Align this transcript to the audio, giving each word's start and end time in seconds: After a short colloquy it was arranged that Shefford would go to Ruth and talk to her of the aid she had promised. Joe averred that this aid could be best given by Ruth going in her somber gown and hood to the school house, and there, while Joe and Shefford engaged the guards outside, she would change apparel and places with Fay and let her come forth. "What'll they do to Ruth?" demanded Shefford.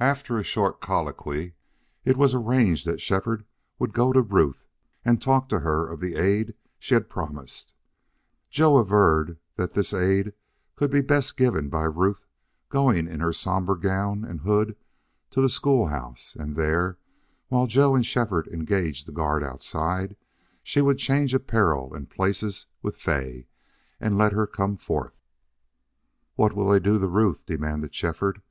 After 0.00 0.36
a 0.36 0.42
short 0.44 0.82
colloquy 0.82 1.54
it 2.04 2.18
was 2.18 2.34
arranged 2.34 2.86
that 2.86 3.00
Shefford 3.00 3.46
would 3.78 3.94
go 3.94 4.12
to 4.12 4.20
Ruth 4.20 4.66
and 5.02 5.18
talk 5.22 5.48
to 5.48 5.60
her 5.60 5.88
of 5.90 5.98
the 5.98 6.16
aid 6.16 6.52
she 6.78 6.92
had 6.92 7.08
promised. 7.08 7.72
Joe 8.50 8.76
averred 8.76 9.38
that 9.54 9.72
this 9.72 9.94
aid 9.94 10.34
could 10.74 10.90
be 10.90 11.00
best 11.00 11.38
given 11.38 11.70
by 11.70 11.84
Ruth 11.84 12.26
going 12.68 13.08
in 13.08 13.20
her 13.20 13.32
somber 13.32 13.76
gown 13.76 14.24
and 14.26 14.40
hood 14.40 14.76
to 15.30 15.40
the 15.40 15.48
school 15.48 15.86
house, 15.86 16.36
and 16.38 16.54
there, 16.54 16.98
while 17.48 17.66
Joe 17.66 17.94
and 17.94 18.04
Shefford 18.04 18.48
engaged 18.48 19.06
the 19.06 19.12
guards 19.12 19.46
outside, 19.46 20.16
she 20.62 20.82
would 20.82 20.98
change 20.98 21.32
apparel 21.32 21.94
and 21.94 22.10
places 22.10 22.66
with 22.82 22.96
Fay 22.96 23.46
and 24.00 24.18
let 24.18 24.34
her 24.34 24.46
come 24.46 24.76
forth. 24.76 25.18
"What'll 26.34 26.68
they 26.68 26.78
do 26.78 26.98
to 27.00 27.06
Ruth?" 27.08 27.46
demanded 27.46 27.94
Shefford. 27.94 28.42